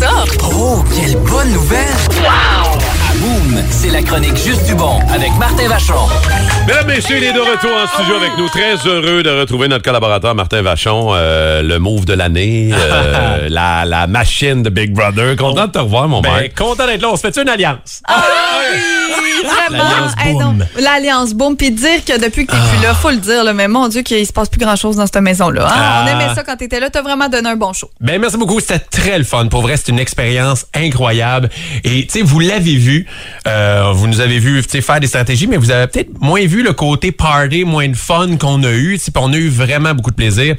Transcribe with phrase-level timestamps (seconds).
[0.00, 0.24] ça?
[0.44, 1.86] Oh, quelle bonne nouvelle!
[2.22, 2.59] Wow!
[3.20, 5.94] Boom, c'est la chronique Juste du Bon avec Martin Vachon.
[6.66, 8.48] Mesdames, Messieurs, il est de retour en studio avec nous.
[8.48, 13.84] Très heureux de retrouver notre collaborateur Martin Vachon, euh, le move de l'année, euh, la,
[13.84, 15.36] la machine de Big Brother.
[15.36, 16.54] Content de te revoir, mon Ben, mec.
[16.54, 17.08] content d'être là.
[17.12, 18.00] On se fait une alliance?
[18.08, 18.22] Ah
[18.72, 19.84] oui, vraiment.
[19.84, 20.64] L'Alliance Hey, Boom.
[21.34, 21.56] Boom.
[21.56, 24.02] Puis dire que depuis que t'es plus là, faut le dire, là, mais mon Dieu,
[24.02, 25.66] qu'il se passe plus grand-chose dans cette maison-là.
[25.66, 25.74] hein?
[25.74, 26.04] Ah.
[26.06, 26.88] On aimait ça quand t'étais là.
[26.90, 27.90] T'as vraiment donné un bon show.
[28.00, 28.60] Ben, merci beaucoup.
[28.60, 29.46] C'était très le fun.
[29.48, 31.50] Pour vrai, c'est une expérience incroyable.
[31.84, 33.06] Et, tu sais, vous l'avez vu.
[33.46, 36.72] Euh, vous nous avez vu, faire des stratégies, mais vous avez peut-être moins vu le
[36.72, 38.98] côté party, moins de fun qu'on a eu.
[39.16, 40.56] On a eu vraiment beaucoup de plaisir.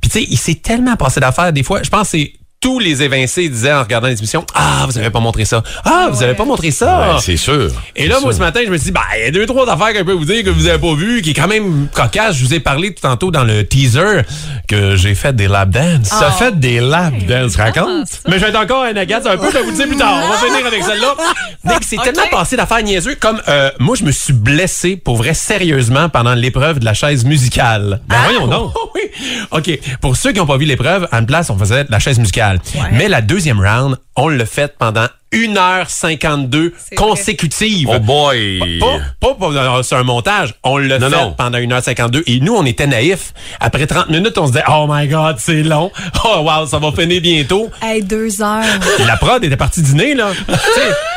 [0.00, 1.52] Puis, tu sais, il s'est tellement passé d'affaires.
[1.52, 2.32] Des fois, je pense que c'est
[2.64, 5.62] tous les évincés disaient en regardant les émissions, ah, vous avez pas montré ça.
[5.84, 7.12] Ah, vous avez pas montré ça.
[7.12, 7.70] Ouais, c'est sûr.
[7.94, 9.70] Et là, moi, ce matin, je me suis dit, bah, il y a deux, trois
[9.70, 11.88] affaires que je peux vous dire que vous avez pas vu, qui est quand même
[11.92, 12.36] cocasse.
[12.36, 14.22] Je vous ai parlé tout tantôt dans le teaser
[14.66, 16.06] que j'ai fait des lap dance.
[16.06, 18.06] Ça fait des lap dance, raconte.
[18.06, 18.16] ça.
[18.28, 19.98] Mais je vais être encore un agace un peu, je vais vous le dire plus
[19.98, 20.22] tard.
[20.24, 21.14] On va finir avec celle-là.
[21.66, 23.16] Nick, c'est tellement passé d'affaires niaiseux.
[23.20, 27.26] Comme, euh, moi, je me suis blessé, pour vrai, sérieusement, pendant l'épreuve de la chaise
[27.26, 28.00] musicale.
[28.08, 28.72] Ben voyons donc.
[28.94, 29.02] oui.
[29.50, 29.78] OK.
[30.00, 32.53] Pour ceux qui n'ont pas vu l'épreuve, en place, on faisait la chaise musicale.
[32.92, 37.88] Mais la deuxième round, on l'a fait pendant 1h52 C'est consécutive.
[37.92, 38.78] Oh boy!
[38.80, 40.54] Pas, pas, pas sur un montage.
[40.62, 41.34] On l'a fait non.
[41.36, 42.22] pendant 1h52.
[42.26, 43.34] Et nous, on était naïfs.
[43.60, 45.90] Après 30 minutes, on se disait, oh my God, c'est long.
[46.26, 47.70] Oh wow, ça va finir bientôt.
[47.82, 48.64] Hey, deux heures.
[48.98, 50.30] Et la prod était partie dîner, là.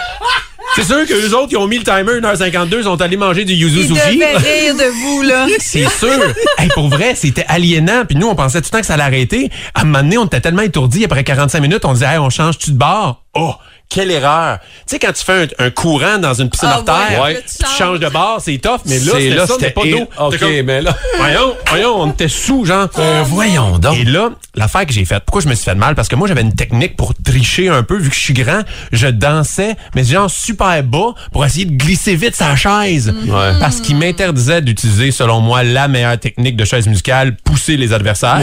[0.78, 3.54] C'est sûr que les autres, qui ont mis le timer 1h52, sont allés manger du
[3.54, 4.16] yuzu Ils sushi.
[4.16, 5.48] devaient rire de vous, là.
[5.60, 6.10] C'est sûr.
[6.58, 8.06] Hey, pour vrai, c'était aliénant.
[8.08, 9.50] Puis nous, on pensait tout le temps que ça allait arrêter.
[9.74, 11.04] À un moment donné, on était tellement étourdis.
[11.06, 13.24] Après 45 minutes, on disait, hey, on change-tu de bord?
[13.34, 13.54] Oh,
[13.90, 14.60] quelle erreur.
[14.80, 17.58] Tu sais, quand tu fais un, un courant dans une piscine Ah artère, ouais, tu,
[17.58, 17.78] tu changes.
[17.78, 18.82] changes de bord, c'est tough.
[18.86, 20.10] Mais là, C'est c'était là, ça, c'était c'était pas d'eau.
[20.28, 22.88] OK, comme, mais là- Voyons, voyons, on était sous, genre.
[23.00, 23.96] Euh, voyons donc.
[23.98, 25.96] Et là, l'affaire que j'ai faite, pourquoi je me suis fait de mal?
[25.96, 28.62] Parce que moi, j'avais une technique pour tricher un peu, vu que je suis grand.
[28.92, 33.14] Je dansais, mais genre super bas, pour essayer de glisser vite sa chaise.
[33.28, 33.60] Ouais.
[33.60, 38.42] Parce qu'il m'interdisait d'utiliser, selon moi, la meilleure technique de chaise musicale, pousser les adversaires.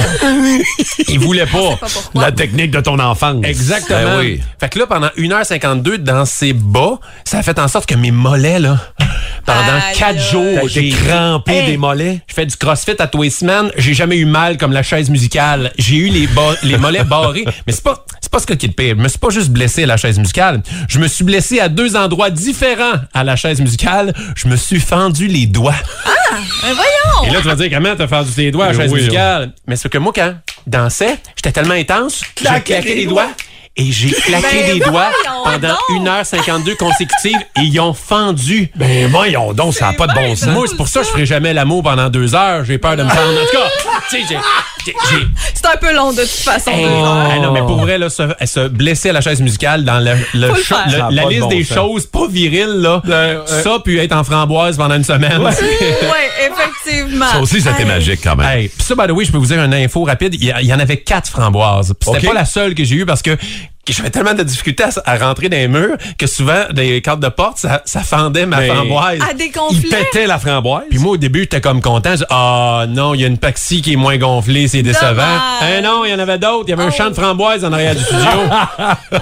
[1.08, 1.76] Il voulait pas.
[1.76, 2.22] pas pourquoi.
[2.22, 3.44] La technique de ton enfance.
[3.44, 4.04] Exactement.
[4.04, 4.40] Ben oui.
[4.60, 8.10] Fait que là, pendant 1h52, dans ces bas, ça a fait en sorte que mes
[8.10, 8.78] mollets, là,
[9.44, 10.20] pendant Aïe, 4 aïe.
[10.30, 12.20] jours, j'ai crampé Hey, des mollets.
[12.26, 13.70] Je fais du crossfit à tous les semaines.
[13.76, 15.72] J'ai jamais eu mal comme la chaise musicale.
[15.78, 16.28] J'ai eu les,
[16.62, 17.44] les mollets barrés.
[17.66, 18.94] Mais c'est pas, c'est pas ce qui est le pire.
[18.96, 20.62] Je me suis pas juste blessé à la chaise musicale.
[20.88, 24.12] Je me suis blessé à deux endroits différents à la chaise musicale.
[24.36, 25.74] Je me suis fendu les doigts.
[26.62, 27.28] Mais voyons.
[27.28, 29.52] Et là, tu vas dire, comment t'as fendu tes doigts à la chaise Oui, musicale?
[29.66, 30.34] Mais c'est que moi, quand
[30.66, 33.28] je dansais, j'étais tellement intense, j'ai claqué les doigts.
[33.76, 35.10] Et j'ai claqué Ben les doigts
[35.44, 36.06] pendant donc.
[36.06, 38.70] 1h52 consécutive et ils ont fendu.
[38.76, 40.48] Ben voyons donc, ça n'a pas de bon sens.
[40.50, 42.64] Moi, c'est pour ça que je ferai jamais l'amour pendant deux heures.
[42.64, 43.40] J'ai peur de me fendre.
[43.40, 43.70] En tout cas,
[44.10, 44.36] tu sais.
[45.54, 46.70] C'est un peu long, de toute façon.
[46.70, 49.98] Hey, hey, non, mais pour vrai, là, se, se blesser à la chaise musicale dans
[50.00, 50.48] le, le
[51.10, 51.76] la liste bon des sens.
[51.76, 53.02] choses pas viriles, là,
[53.46, 55.40] ça, puis être en framboise pendant une semaine.
[55.40, 55.52] Oui,
[56.46, 57.26] effectivement.
[57.30, 57.86] Ça aussi, c'était Hey.
[57.86, 58.46] magique quand même.
[58.48, 60.34] Hey, puis ça, by the way, je peux vous dire une info rapide.
[60.34, 61.92] Il y, en avait quatre framboises.
[62.00, 63.36] C'était pas la seule que j'ai eue parce que
[63.92, 67.28] j'avais tellement de difficultés à, à rentrer dans les murs que souvent, des cartes de
[67.28, 69.20] porte, ça, ça fendait ma Mais- framboise.
[69.20, 69.32] À
[69.70, 70.84] Il pétait la framboise.
[70.90, 72.14] Puis moi, au début, j'étais comme content.
[72.30, 75.22] Ah non, il y a une Paxi qui est moins gonflée, c'est décevant.
[75.62, 76.64] Eh non, il y en avait d'autres.
[76.68, 76.96] Il y avait un Oh.
[76.96, 78.24] champ de framboises en arrière du studio.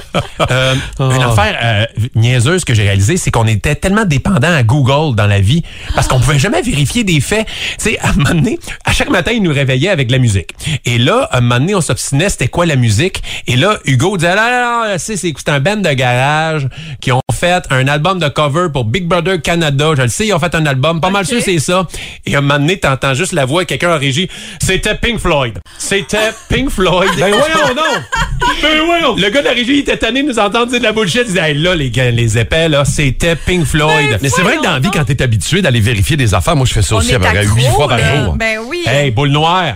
[0.50, 1.11] Euh, Oh.
[1.11, 1.84] Une affaire euh,
[2.15, 5.62] niaiseuse que j'ai réalisée, c'est qu'on était tellement dépendant à Google dans la vie
[5.94, 7.47] parce qu'on pouvait jamais vérifier des faits.
[7.47, 10.19] Tu sais, à un moment donné, à chaque matin, il nous réveillait avec de la
[10.19, 10.50] musique.
[10.84, 13.23] Et là, à un moment donné, on s'obstinait, c'était quoi la musique?
[13.47, 16.68] Et là, Hugo disait, là, c'est, c'est c'est un band de garage
[17.00, 19.92] qui ont fait un album de cover pour Big Brother Canada.
[19.96, 21.00] Je le sais, ils ont fait un album.
[21.00, 21.86] Pas mal sûr, c'est ça.
[22.26, 24.28] Et à un moment donné, t'entends juste la voix de quelqu'un en régie.
[24.60, 25.58] C'était Pink Floyd.
[25.78, 27.10] C'était Pink Floyd.
[27.18, 28.02] Ben voyons donc.
[28.62, 29.16] Ben voyons.
[29.16, 31.22] Le gars de la régie il était tanné de nous entendre dire de la bullshit.
[31.22, 34.19] Il disait, hey, là, les, gars, les épais, là, c'était Pink Floyd.
[34.20, 36.66] Mais c'est vrai que dans la vie, quand t'es habitué d'aller vérifier des affaires, moi
[36.66, 38.34] je fais ça On aussi à peu près huit fois par jour.
[38.34, 38.84] Ben oui.
[38.86, 39.74] Hey, boule noire.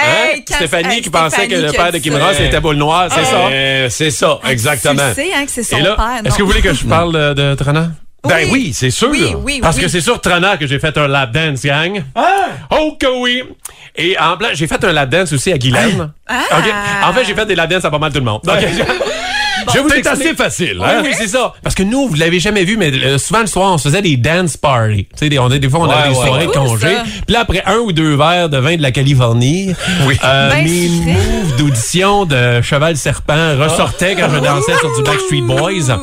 [0.00, 0.42] Hey, Hein?
[0.48, 2.44] Stéphanie hey, qui pensait que le père de Kim Ross ça.
[2.44, 3.36] était boule noire, c'est ça?
[3.48, 5.08] Euh, c'est ça, exactement.
[5.10, 6.20] Tu sais hein, que c'est son Et là, père.
[6.24, 7.90] est-ce que vous voulez que je parle de, de Trana?
[8.26, 8.48] Ben Oui.
[8.52, 9.08] oui, c'est sûr.
[9.10, 9.82] Oui, oui, Parce oui.
[9.82, 12.02] que c'est sur Trana que j'ai fait un lap dance, gang.
[12.70, 13.42] Oh que oui!
[13.96, 16.10] Et en plein, j'ai fait un lap dance aussi à Guylaine.
[16.26, 16.40] Ah.
[16.58, 16.64] OK.
[17.08, 18.40] En fait, j'ai fait des lap dance à pas mal tout le monde.
[18.46, 18.54] OK.
[19.74, 21.02] Je vous C'est assez facile, Oui, hein?
[21.04, 21.52] oui, c'est ça.
[21.62, 24.00] Parce que nous, vous l'avez jamais vu, mais euh, souvent le soir, on se faisait
[24.00, 25.04] des dance parties.
[25.10, 26.52] Tu sais, des, on, des fois, on Ouais, avait des ouais, soirées de.
[26.52, 26.96] Cool, congé.
[27.26, 29.74] Puis là, après un ou deux verres de vin de la Californie,
[30.24, 35.42] euh, Ben mes moves d'audition de Cheval Serpent ressortaient quand je dansais sur du Backstreet
[35.42, 35.98] Boys.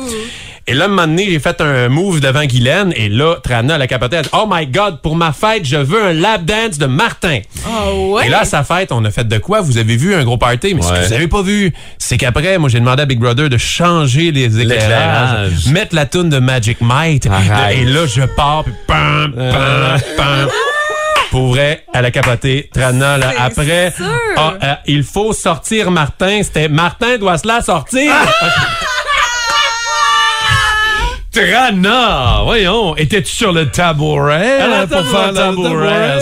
[0.68, 2.92] Et là, un moment donné, j'ai fait un move devant Guylaine.
[2.96, 4.16] Et là, Trana, elle a capoté.
[4.16, 6.86] Elle a dit, oh my God, pour ma fête, je veux un lap dance de
[6.86, 7.38] Martin.
[7.64, 8.26] Ah ouais?
[8.26, 9.60] Et là, à sa fête, on a fait de quoi?
[9.60, 12.58] Vous avez vu un gros party, mais ce que vous avez pas vu, c'est qu'après,
[12.58, 14.68] moi, j'ai demandé à Big Brother de changer les éclairages,
[15.50, 15.66] L'éclairage.
[15.68, 17.26] mettre la toune de Magic Might.
[17.26, 17.76] Arrête.
[17.78, 20.48] Et là, je pars, puis pam, pam, pam.
[21.30, 22.68] Pour vrai, elle a capoté.
[22.74, 24.04] Trana, là, C'est après, sûr.
[24.36, 26.40] ah, euh, il faut sortir Martin.
[26.42, 28.12] C'était Martin doit se la sortir.
[31.36, 36.18] Trana, voyons, étais-tu sur le tabouret euh, pour faire le tabouret?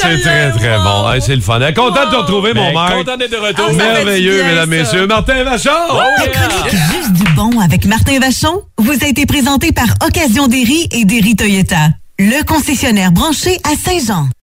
[0.00, 0.84] C'est très, très wow.
[0.84, 1.10] bon.
[1.10, 1.60] Hey, c'est le fun.
[1.60, 2.94] Hey, Content de te retrouver, mon Ben, Marc.
[2.94, 3.66] Content d'être de retour.
[3.68, 4.76] Ah, Merveilleux, bien, mesdames, ça.
[4.76, 5.06] messieurs.
[5.08, 5.70] Martin Vachon!
[6.18, 10.86] La chronique Juste du bon avec Martin Vachon vous a été présentée par Occasion Derry
[10.92, 11.88] et Derry Toyota,
[12.20, 14.28] le concessionnaire branché à Saint-Jean.